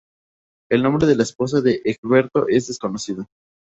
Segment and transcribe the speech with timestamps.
[0.71, 3.27] El nombre de la esposa de Egberto es desconocido.